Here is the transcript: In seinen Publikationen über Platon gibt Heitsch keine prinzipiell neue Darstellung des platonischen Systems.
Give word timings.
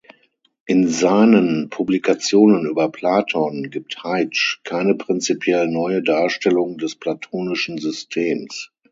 In 0.65 0.87
seinen 0.87 1.69
Publikationen 1.69 2.65
über 2.65 2.89
Platon 2.89 3.69
gibt 3.69 4.01
Heitsch 4.03 4.59
keine 4.63 4.95
prinzipiell 4.95 5.67
neue 5.67 6.01
Darstellung 6.01 6.79
des 6.79 6.95
platonischen 6.95 7.77
Systems. 7.77 8.71